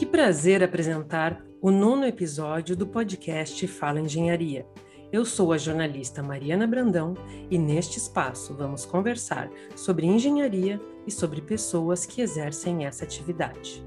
[0.00, 4.66] Que prazer apresentar o nono episódio do podcast Fala Engenharia.
[5.12, 7.12] Eu sou a jornalista Mariana Brandão
[7.50, 13.84] e neste espaço vamos conversar sobre engenharia e sobre pessoas que exercem essa atividade.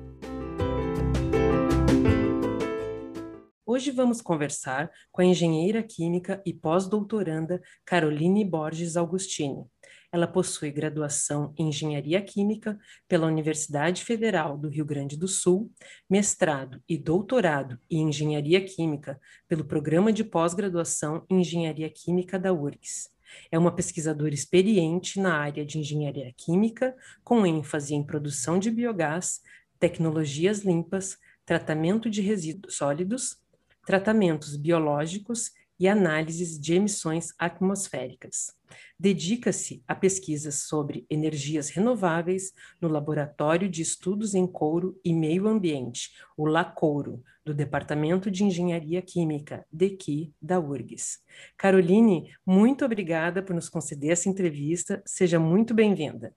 [3.66, 9.66] Hoje vamos conversar com a engenheira química e pós-doutoranda Caroline Borges Augustini.
[10.14, 15.72] Ela possui graduação em Engenharia Química pela Universidade Federal do Rio Grande do Sul,
[16.08, 23.10] mestrado e doutorado em Engenharia Química pelo Programa de Pós-Graduação em Engenharia Química da URGS.
[23.52, 29.42] É uma pesquisadora experiente na área de engenharia química, com ênfase em produção de biogás,
[29.80, 33.42] tecnologias limpas, tratamento de resíduos sólidos,
[33.84, 38.56] tratamentos biológicos e análises de emissões atmosféricas.
[39.00, 46.12] Dedica-se a pesquisas sobre energias renováveis no Laboratório de Estudos em Couro e Meio Ambiente,
[46.38, 51.20] o LACouro, do Departamento de Engenharia Química, DEQI, da URGS.
[51.58, 55.04] Caroline, muito obrigada por nos conceder essa entrevista.
[55.06, 56.34] Seja muito bem-vinda.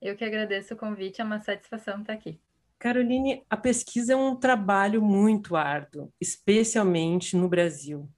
[0.00, 2.40] Eu que agradeço o convite, é uma satisfação estar aqui.
[2.78, 8.08] Caroline, a pesquisa é um trabalho muito árduo, especialmente no Brasil.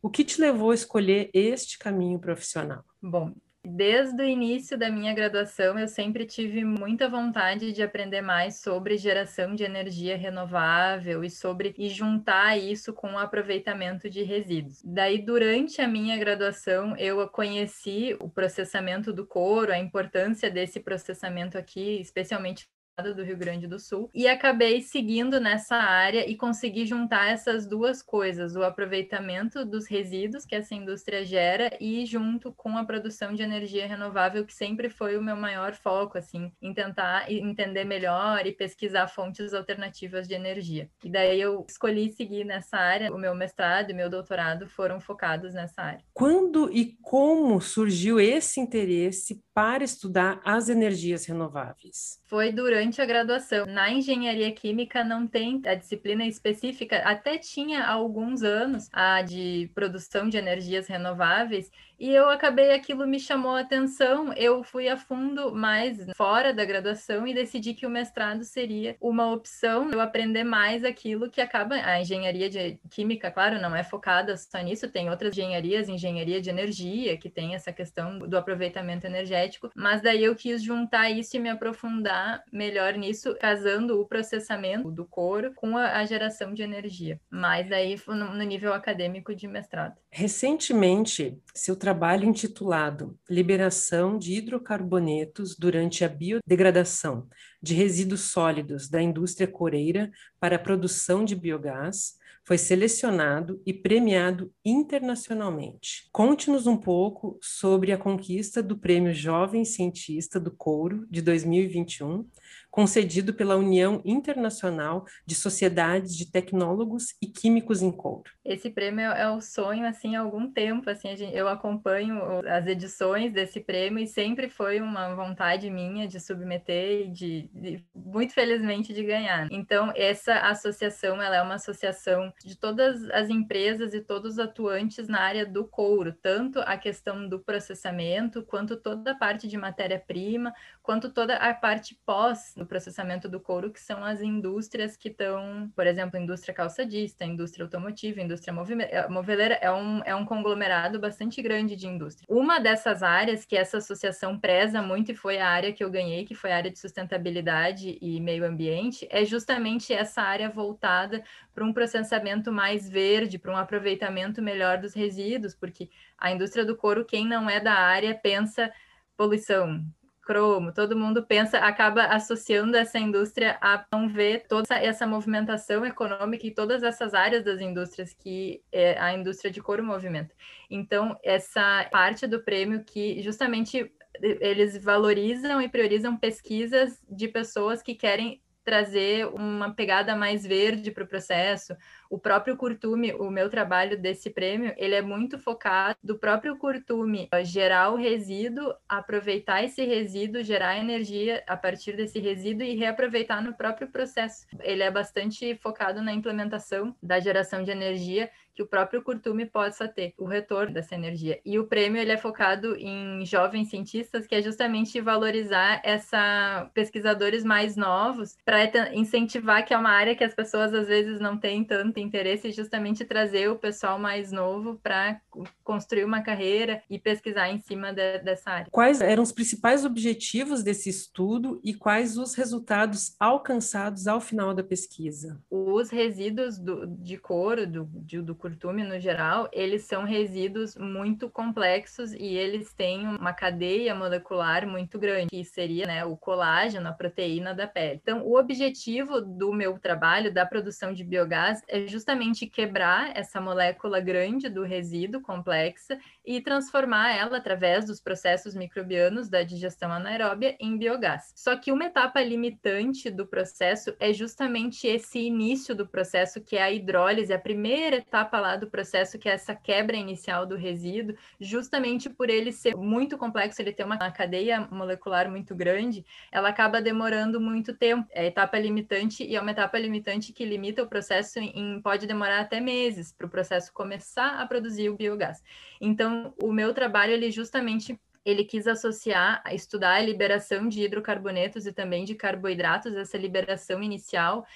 [0.00, 2.84] O que te levou a escolher este caminho profissional?
[3.02, 3.34] Bom,
[3.70, 8.96] Desde o início da minha graduação, eu sempre tive muita vontade de aprender mais sobre
[8.96, 14.80] geração de energia renovável e sobre e juntar isso com o aproveitamento de resíduos.
[14.82, 21.58] Daí, durante a minha graduação, eu conheci o processamento do couro, a importância desse processamento
[21.58, 22.66] aqui, especialmente
[23.02, 28.02] do Rio Grande do Sul e acabei seguindo nessa área e consegui juntar essas duas
[28.02, 33.42] coisas, o aproveitamento dos resíduos que essa indústria gera e junto com a produção de
[33.42, 38.52] energia renovável, que sempre foi o meu maior foco, assim, em tentar entender melhor e
[38.52, 40.90] pesquisar fontes alternativas de energia.
[41.04, 45.54] E daí eu escolhi seguir nessa área, o meu mestrado e meu doutorado foram focados
[45.54, 46.04] nessa área.
[46.12, 52.22] Quando e como surgiu esse interesse para estudar as energias renováveis?
[52.26, 53.66] Foi durante a graduação.
[53.66, 59.68] Na engenharia química não tem a disciplina específica, até tinha há alguns anos a de
[59.74, 64.96] produção de energias renováveis, e eu acabei, aquilo me chamou a atenção, eu fui a
[64.96, 70.44] fundo mais fora da graduação e decidi que o mestrado seria uma opção, eu aprender
[70.44, 75.10] mais aquilo que acaba, a engenharia de química, claro, não é focada só nisso, tem
[75.10, 80.34] outras engenharias, engenharia de energia, que tem essa questão do aproveitamento energético, mas daí eu
[80.34, 85.98] quis juntar isso e me aprofundar melhor nisso, casando o processamento do couro com a,
[85.98, 89.96] a geração de energia, mas daí no, no nível acadêmico de mestrado.
[90.18, 97.28] Recentemente, seu trabalho intitulado Liberação de hidrocarbonetos durante a biodegradação
[97.62, 104.52] de resíduos sólidos da indústria coreira para a produção de biogás foi selecionado e premiado
[104.64, 106.08] internacionalmente.
[106.10, 112.26] Conte-nos um pouco sobre a conquista do Prêmio Jovem Cientista do Couro de 2021
[112.70, 118.30] concedido pela União Internacional de Sociedades de Tecnólogos e Químicos em Couro.
[118.48, 123.60] Esse prêmio é o sonho assim há algum tempo, assim, eu acompanho as edições desse
[123.60, 129.04] prêmio e sempre foi uma vontade minha de submeter e de, de muito felizmente de
[129.04, 129.48] ganhar.
[129.50, 135.08] Então, essa associação, ela é uma associação de todas as empresas e todos os atuantes
[135.08, 140.54] na área do couro, tanto a questão do processamento, quanto toda a parte de matéria-prima,
[140.82, 145.70] quanto toda a parte pós do processamento do couro, que são as indústrias que estão,
[145.76, 151.40] por exemplo, indústria calçadista, indústria automotiva, indústria eh, moveleira, é um, é um conglomerado bastante
[151.42, 152.26] grande de indústria.
[152.28, 156.24] Uma dessas áreas que essa associação preza muito e foi a área que eu ganhei,
[156.24, 161.22] que foi a área de sustentabilidade e meio ambiente, é justamente essa área voltada
[161.54, 166.76] para um processamento mais verde, para um aproveitamento melhor dos resíduos, porque a indústria do
[166.76, 168.72] couro, quem não é da área, pensa
[169.16, 169.84] poluição,
[170.28, 176.46] cromo, todo mundo pensa, acaba associando essa indústria a não ver toda essa movimentação econômica
[176.46, 180.34] e todas essas áreas das indústrias que é a indústria de couro movimenta.
[180.68, 183.90] Então, essa parte do prêmio que justamente
[184.20, 191.02] eles valorizam e priorizam pesquisas de pessoas que querem trazer uma pegada mais verde para
[191.02, 191.74] o processo.
[192.10, 197.30] O próprio curtume, o meu trabalho desse prêmio, ele é muito focado do próprio curtume
[197.44, 203.54] gerar o resíduo, aproveitar esse resíduo, gerar energia a partir desse resíduo e reaproveitar no
[203.54, 204.46] próprio processo.
[204.60, 209.86] Ele é bastante focado na implementação da geração de energia que o próprio curtume possa
[209.86, 211.38] ter o retorno dessa energia.
[211.44, 217.44] E o prêmio ele é focado em jovens cientistas, que é justamente valorizar essa pesquisadores
[217.44, 221.62] mais novos para incentivar que é uma área que as pessoas às vezes não têm
[221.62, 225.20] tanto interesse, justamente trazer o pessoal mais novo para
[225.62, 228.66] construir uma carreira e pesquisar em cima de, dessa área.
[228.72, 234.64] Quais eram os principais objetivos desse estudo e quais os resultados alcançados ao final da
[234.64, 235.40] pesquisa?
[235.48, 241.28] Os resíduos do, de couro, do, de, do curtume no geral, eles são resíduos muito
[241.28, 246.92] complexos e eles têm uma cadeia molecular muito grande, que seria né, o colágeno, a
[246.92, 248.00] proteína da pele.
[248.02, 254.00] Então, o objetivo do meu trabalho, da produção de biogás, é justamente quebrar essa molécula
[254.00, 260.76] grande do resíduo complexa e transformar ela através dos processos microbianos da digestão anaeróbia em
[260.76, 261.32] biogás.
[261.34, 266.62] Só que uma etapa limitante do processo é justamente esse início do processo, que é
[266.62, 271.16] a hidrólise, a primeira etapa lá do processo, que é essa quebra inicial do resíduo,
[271.40, 276.80] justamente por ele ser muito complexo, ele ter uma cadeia molecular muito grande, ela acaba
[276.80, 278.08] demorando muito tempo.
[278.10, 282.40] É etapa limitante e é uma etapa limitante que limita o processo em pode demorar
[282.40, 285.42] até meses para o processo começar a produzir o biogás.
[285.80, 291.72] Então, o meu trabalho, ele justamente ele quis associar, estudar a liberação de hidrocarbonetos e
[291.72, 294.46] também de carboidratos, essa liberação inicial,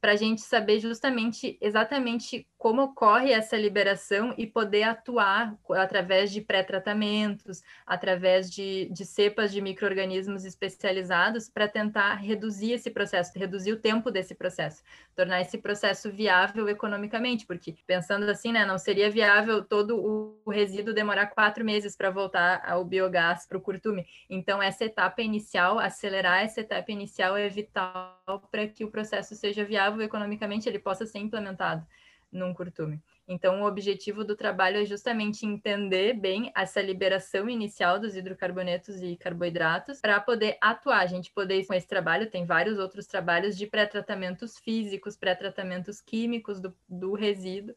[0.00, 6.40] para a gente saber justamente exatamente como ocorre essa liberação e poder atuar através de
[6.40, 13.80] pré-tratamentos, através de, de cepas de micro-organismos especializados para tentar reduzir esse processo, reduzir o
[13.80, 14.82] tempo desse processo,
[15.14, 19.96] tornar esse processo viável economicamente, porque pensando assim, né, não seria viável todo
[20.44, 24.04] o resíduo demorar quatro meses para voltar ao biogás para o curtume.
[24.28, 28.18] Então, essa etapa inicial, acelerar essa etapa inicial é vital
[28.50, 31.86] para que o processo seja viável economicamente, ele possa ser implementado
[32.30, 33.00] num curtume.
[33.26, 39.16] Então, o objetivo do trabalho é justamente entender bem essa liberação inicial dos hidrocarbonetos e
[39.16, 41.00] carboidratos para poder atuar.
[41.00, 46.60] A gente poder, com esse trabalho, tem vários outros trabalhos de pré-tratamentos físicos, pré-tratamentos químicos
[46.60, 47.74] do, do resíduo,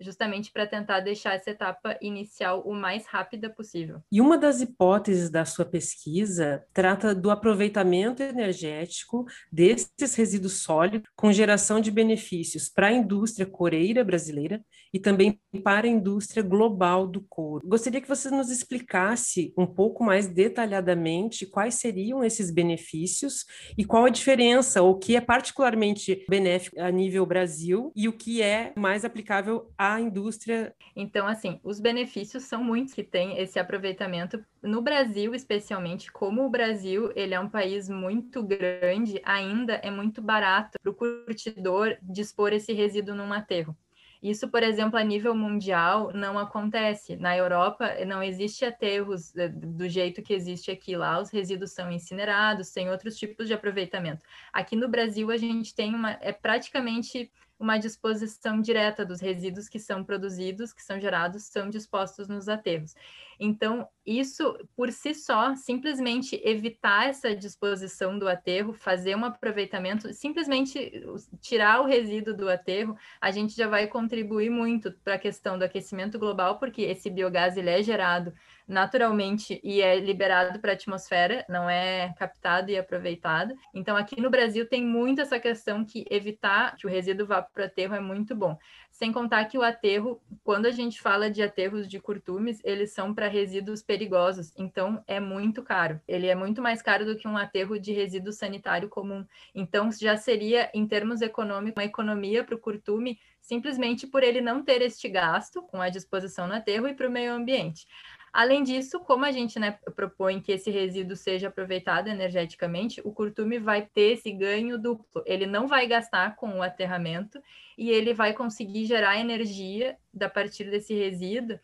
[0.00, 4.02] justamente para tentar deixar essa etapa inicial o mais rápida possível.
[4.10, 11.32] E uma das hipóteses da sua pesquisa trata do aproveitamento energético desses resíduos sólidos com
[11.32, 17.20] geração de benefícios para a indústria coreira brasileira e também para a indústria global do
[17.20, 17.66] couro.
[17.66, 23.44] Gostaria que você nos explicasse um pouco mais detalhadamente quais seriam esses benefícios
[23.76, 28.42] e qual a diferença, o que é particularmente benéfico a nível Brasil e o que
[28.42, 30.74] é mais aplicável à indústria.
[30.94, 36.50] Então, assim, os benefícios são muitos que tem esse aproveitamento no Brasil, especialmente, como o
[36.50, 42.52] Brasil ele é um país muito grande, ainda é muito barato para o curtidor dispor
[42.52, 43.76] esse resíduo num aterro.
[44.22, 47.16] Isso, por exemplo, a nível mundial não acontece.
[47.16, 51.90] Na Europa não existe aterros eh, do jeito que existe aqui lá, os resíduos são
[51.90, 54.22] incinerados, tem outros tipos de aproveitamento.
[54.52, 59.78] Aqui no Brasil a gente tem uma é praticamente uma disposição direta dos resíduos que
[59.78, 62.94] são produzidos, que são gerados, são dispostos nos aterros.
[63.38, 71.04] Então, isso por si só, simplesmente evitar essa disposição do aterro, fazer um aproveitamento, simplesmente
[71.40, 75.64] tirar o resíduo do aterro, a gente já vai contribuir muito para a questão do
[75.64, 78.32] aquecimento global, porque esse biogás ele é gerado
[78.70, 83.54] naturalmente e é liberado para a atmosfera, não é captado e aproveitado.
[83.74, 87.66] Então, aqui no Brasil tem muito essa questão que evitar que o resíduo vá para
[87.66, 88.56] aterro é muito bom.
[88.90, 93.14] Sem contar que o aterro, quando a gente fala de aterros de curtumes, eles são
[93.14, 96.00] para resíduos perigosos, então é muito caro.
[96.06, 99.24] Ele é muito mais caro do que um aterro de resíduo sanitário comum.
[99.54, 103.18] Então, já seria, em termos econômicos, uma economia para o curtume
[103.50, 107.10] simplesmente por ele não ter este gasto com a disposição no aterro e para o
[107.10, 107.84] meio ambiente.
[108.32, 113.58] Além disso, como a gente né, propõe que esse resíduo seja aproveitado energeticamente, o curtume
[113.58, 115.24] vai ter esse ganho duplo.
[115.26, 117.42] Ele não vai gastar com o aterramento
[117.76, 121.58] e ele vai conseguir gerar energia a partir desse resíduo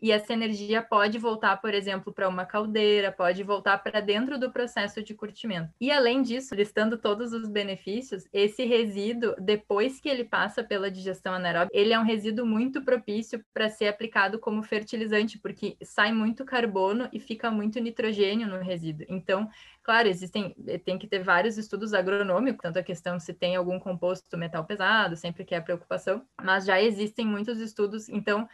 [0.00, 4.52] e essa energia pode voltar, por exemplo, para uma caldeira, pode voltar para dentro do
[4.52, 5.72] processo de curtimento.
[5.80, 11.34] E além disso, listando todos os benefícios, esse resíduo, depois que ele passa pela digestão
[11.34, 16.44] anaeróbica, ele é um resíduo muito propício para ser aplicado como fertilizante, porque sai muito
[16.44, 19.06] carbono e fica muito nitrogênio no resíduo.
[19.08, 19.48] Então,
[19.82, 24.36] claro, existem, tem que ter vários estudos agronômicos, tanto a questão se tem algum composto
[24.36, 28.48] metal pesado, sempre que é preocupação, mas já existem muitos estudos, então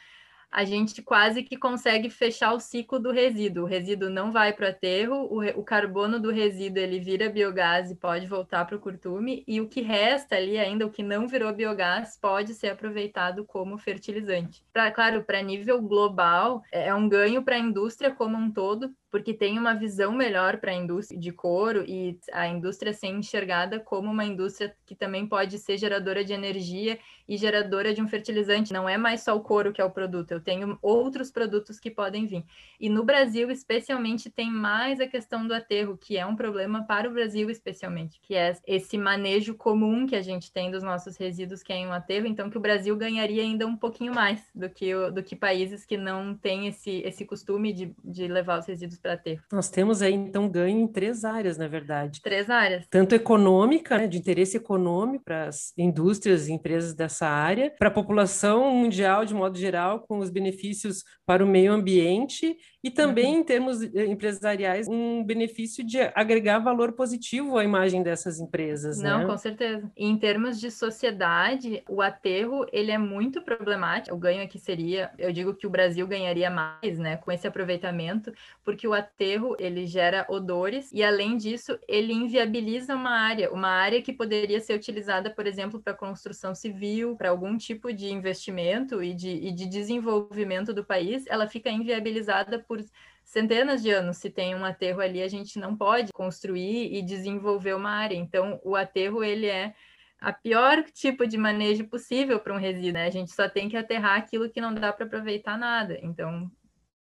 [0.54, 3.64] a gente quase que consegue fechar o ciclo do resíduo.
[3.64, 7.96] O resíduo não vai para o aterro, o, carbono do resíduo ele vira biogás e
[7.96, 11.52] pode voltar para o curtume, e o que resta ali ainda, o que não virou
[11.52, 14.64] biogás, pode ser aproveitado como fertilizante.
[14.72, 18.94] Pra, claro, para nível global, é, é um ganho para a indústria como um todo,
[19.14, 23.78] porque tem uma visão melhor para a indústria de couro e a indústria ser enxergada
[23.78, 28.72] como uma indústria que também pode ser geradora de energia e geradora de um fertilizante.
[28.72, 31.92] Não é mais só o couro que é o produto, eu tenho outros produtos que
[31.92, 32.44] podem vir.
[32.80, 37.08] E no Brasil, especialmente, tem mais a questão do aterro, que é um problema para
[37.08, 41.62] o Brasil, especialmente, que é esse manejo comum que a gente tem dos nossos resíduos,
[41.62, 44.68] que é em um aterro, então que o Brasil ganharia ainda um pouquinho mais do
[44.68, 49.03] que, do que países que não têm esse, esse costume de, de levar os resíduos
[49.04, 49.38] para ter.
[49.52, 52.22] Nós temos aí, então, ganho em três áreas, na verdade.
[52.22, 52.86] Três áreas.
[52.88, 57.90] Tanto econômica, né, de interesse econômico para as indústrias e empresas dessa área, para a
[57.90, 63.40] população mundial, de modo geral, com os benefícios para o meio ambiente e também, uhum.
[63.40, 68.98] em termos eh, empresariais, um benefício de agregar valor positivo à imagem dessas empresas.
[68.98, 69.26] Não, né?
[69.26, 69.90] com certeza.
[69.96, 74.14] E em termos de sociedade, o aterro ele é muito problemático.
[74.14, 78.32] O ganho aqui seria, eu digo que o Brasil ganharia mais, né, com esse aproveitamento,
[78.62, 84.02] porque o aterro ele gera odores e além disso ele inviabiliza uma área, uma área
[84.02, 89.14] que poderia ser utilizada, por exemplo, para construção civil, para algum tipo de investimento e
[89.14, 92.84] de, e de desenvolvimento do país, ela fica inviabilizada por por
[93.22, 94.16] centenas de anos.
[94.16, 98.16] Se tem um aterro ali, a gente não pode construir e desenvolver uma área.
[98.16, 99.74] Então, o aterro ele é
[100.20, 102.92] a pior tipo de manejo possível para um resíduo.
[102.94, 103.06] Né?
[103.06, 105.98] A gente só tem que aterrar aquilo que não dá para aproveitar nada.
[106.02, 106.50] Então,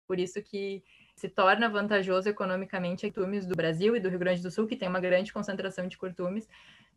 [0.07, 0.83] por isso que
[1.15, 4.89] se torna vantajoso economicamente curtumes do Brasil e do Rio Grande do Sul, que tem
[4.89, 6.48] uma grande concentração de curtumes,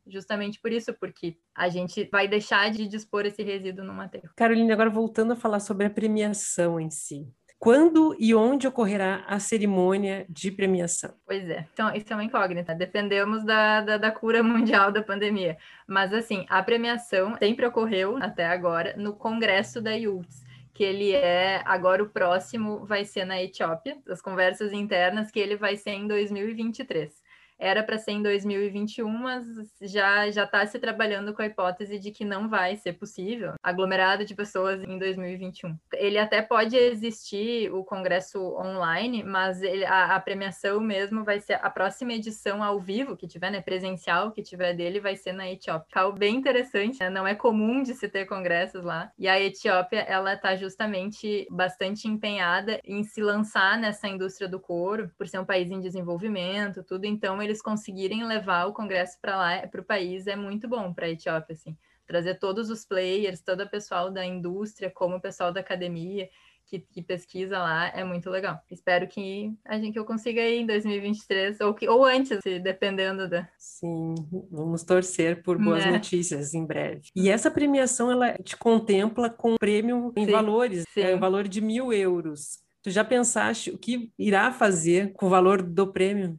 [0.06, 4.30] justamente por isso, porque a gente vai deixar de dispor esse resíduo no aterro.
[4.36, 7.28] Carolina, agora voltando a falar sobre a premiação em si.
[7.58, 11.14] Quando e onde ocorrerá a cerimônia de premiação?
[11.24, 12.74] Pois é, então isso é uma incógnita.
[12.74, 15.56] Dependemos da, da, da, cura mundial da pandemia.
[15.86, 20.45] Mas, assim, a premiação sempre ocorreu até agora no congresso da IUTS
[20.76, 25.56] que ele é agora o próximo vai ser na Etiópia, as conversas internas que ele
[25.56, 27.25] vai ser em 2023
[27.58, 29.44] era para ser em 2021, mas
[29.80, 34.24] já já está se trabalhando com a hipótese de que não vai ser possível aglomerado
[34.24, 35.76] de pessoas em 2021.
[35.94, 41.54] Ele até pode existir o congresso online, mas ele, a, a, premiação mesmo vai ser
[41.54, 45.50] a próxima edição ao vivo que tiver, né, presencial que tiver dele, vai ser na
[45.50, 45.86] Etiópia.
[45.94, 47.10] Algo bem interessante, né?
[47.10, 49.10] não é comum de se ter congressos lá.
[49.18, 55.10] E a Etiópia, ela está justamente bastante empenhada em se lançar nessa indústria do couro,
[55.16, 57.04] por ser um país em desenvolvimento, tudo.
[57.04, 61.06] Então eles conseguirem levar o Congresso para lá, para o país, é muito bom para
[61.06, 61.76] a Etiópia, assim.
[62.06, 66.28] Trazer todos os players, todo o pessoal da indústria, como o pessoal da academia,
[66.66, 68.60] que, que, pesquisa lá é muito legal.
[68.70, 73.28] Espero que a gente que eu consiga ir em 2023 ou que ou antes, dependendo
[73.28, 73.48] da.
[73.56, 74.14] Sim,
[74.50, 75.90] vamos torcer por boas é.
[75.90, 77.02] notícias em breve.
[77.14, 81.00] E essa premiação ela te contempla com prêmio em sim, valores, sim.
[81.00, 82.58] é um valor de mil euros.
[82.82, 86.38] Tu já pensaste o que irá fazer com o valor do prêmio?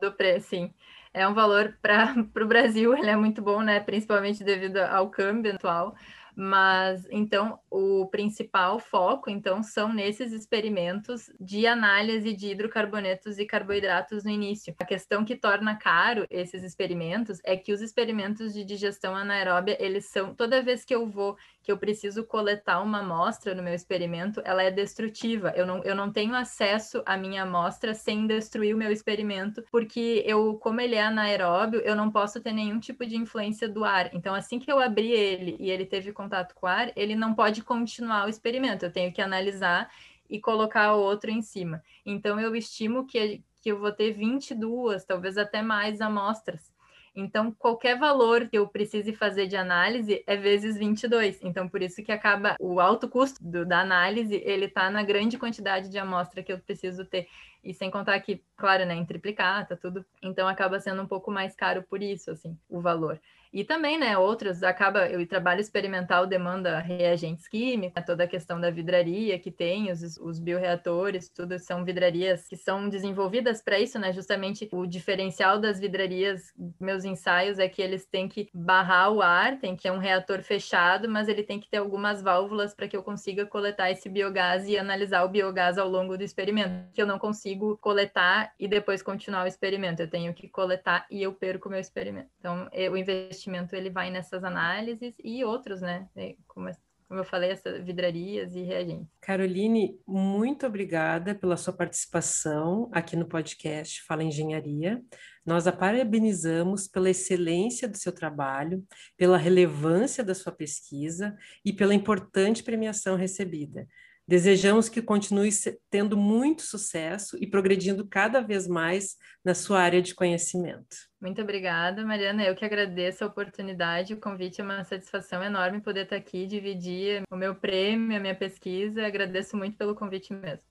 [0.00, 0.72] Do prêmio, sim.
[1.12, 3.80] É um valor para o Brasil, ele é muito bom, né?
[3.80, 5.96] Principalmente devido ao câmbio atual.
[6.40, 14.22] Mas então o principal foco então são nesses experimentos de análise de hidrocarbonetos e carboidratos
[14.22, 14.72] no início.
[14.78, 20.04] A questão que torna caro esses experimentos é que os experimentos de digestão anaeróbia, eles
[20.04, 21.36] são toda vez que eu vou
[21.68, 25.52] que eu preciso coletar uma amostra no meu experimento, ela é destrutiva.
[25.54, 30.22] Eu não, eu não tenho acesso à minha amostra sem destruir o meu experimento, porque
[30.24, 34.08] eu, como ele é anaeróbio, eu não posso ter nenhum tipo de influência do ar.
[34.14, 37.34] Então, assim que eu abri ele e ele teve contato com o ar, ele não
[37.34, 38.84] pode continuar o experimento.
[38.84, 39.90] Eu tenho que analisar
[40.28, 41.82] e colocar outro em cima.
[42.04, 46.70] Então, eu estimo que, que eu vou ter 22, talvez até mais amostras.
[47.16, 51.42] Então, qualquer valor que eu precise fazer de análise é vezes 22.
[51.42, 55.38] Então, por isso que acaba o alto custo do, da análise, ele está na grande
[55.38, 57.26] quantidade de amostra que eu preciso ter.
[57.64, 60.04] E sem contar que, claro, né, em triplicata, tudo.
[60.22, 63.18] Então, acaba sendo um pouco mais caro por isso, assim, o valor.
[63.52, 68.70] E também, né, outras, acaba, o trabalho experimental demanda reagentes químicos, toda a questão da
[68.70, 74.12] vidraria que tem, os, os bioreatores, tudo são vidrarias que são desenvolvidas para isso, né,
[74.12, 79.58] justamente o diferencial das vidrarias, meus ensaios, é que eles têm que barrar o ar,
[79.58, 82.96] tem que ter um reator fechado, mas ele tem que ter algumas válvulas para que
[82.96, 87.06] eu consiga coletar esse biogás e analisar o biogás ao longo do experimento, que eu
[87.06, 91.68] não consigo coletar e depois continuar o experimento, eu tenho que coletar e eu perco
[91.68, 92.28] o meu experimento.
[92.38, 96.08] Então, o investimento investimento ele vai nessas análises e outros, né?
[96.46, 96.68] Como
[97.08, 99.08] como eu falei, essas vidrarias e reagentes.
[99.22, 105.02] Caroline, muito obrigada pela sua participação aqui no podcast Fala Engenharia.
[105.42, 108.84] Nós a parabenizamos pela excelência do seu trabalho,
[109.16, 113.88] pela relevância da sua pesquisa e pela importante premiação recebida.
[114.28, 115.48] Desejamos que continue
[115.88, 120.98] tendo muito sucesso e progredindo cada vez mais na sua área de conhecimento.
[121.18, 122.44] Muito obrigada, Mariana.
[122.44, 127.22] Eu que agradeço a oportunidade, o convite é uma satisfação enorme poder estar aqui, dividir
[127.32, 129.06] o meu prêmio, a minha pesquisa.
[129.06, 130.62] Agradeço muito pelo convite mesmo.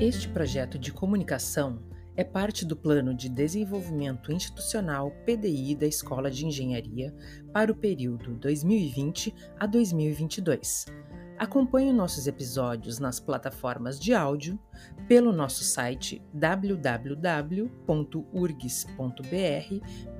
[0.00, 1.82] Este projeto de comunicação
[2.16, 7.14] é parte do Plano de Desenvolvimento Institucional PDI da Escola de Engenharia
[7.52, 10.86] para o período 2020 a 2022.
[11.38, 14.58] Acompanhe nossos episódios nas plataformas de áudio,
[15.08, 17.68] pelo nosso site www.urgs.br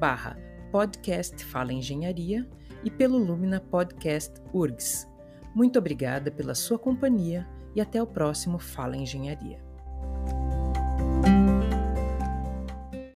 [0.01, 0.37] barra
[0.73, 2.49] podcast Fala Engenharia
[2.83, 5.07] e pelo Lumina Podcast URGS.
[5.55, 9.72] Muito obrigada pela sua companhia e até o próximo Fala Engenharia.